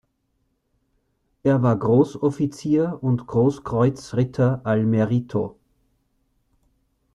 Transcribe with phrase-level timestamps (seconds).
[1.43, 5.59] Er war Großoffizier und "Großkreuzritter al merito".